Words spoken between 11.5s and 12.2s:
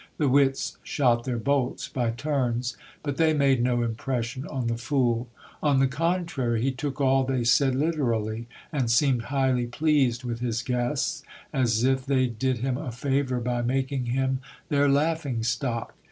as if